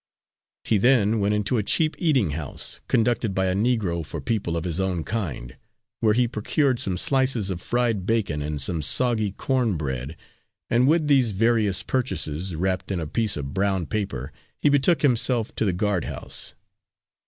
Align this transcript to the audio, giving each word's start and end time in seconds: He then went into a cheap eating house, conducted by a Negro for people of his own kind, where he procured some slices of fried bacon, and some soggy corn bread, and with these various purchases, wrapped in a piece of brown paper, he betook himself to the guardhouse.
He 0.63 0.79
then 0.79 1.19
went 1.19 1.35
into 1.35 1.57
a 1.59 1.63
cheap 1.63 1.95
eating 1.99 2.31
house, 2.31 2.79
conducted 2.87 3.35
by 3.35 3.45
a 3.45 3.53
Negro 3.53 4.03
for 4.03 4.19
people 4.19 4.57
of 4.57 4.63
his 4.63 4.79
own 4.79 5.03
kind, 5.03 5.55
where 5.99 6.15
he 6.15 6.27
procured 6.27 6.79
some 6.79 6.97
slices 6.97 7.51
of 7.51 7.61
fried 7.61 8.07
bacon, 8.07 8.41
and 8.41 8.59
some 8.59 8.81
soggy 8.81 9.31
corn 9.33 9.77
bread, 9.77 10.17
and 10.71 10.87
with 10.87 11.05
these 11.07 11.33
various 11.33 11.83
purchases, 11.83 12.55
wrapped 12.55 12.91
in 12.91 12.99
a 12.99 13.05
piece 13.05 13.37
of 13.37 13.53
brown 13.53 13.85
paper, 13.85 14.31
he 14.59 14.69
betook 14.69 15.03
himself 15.03 15.53
to 15.53 15.65
the 15.65 15.71
guardhouse. 15.71 16.55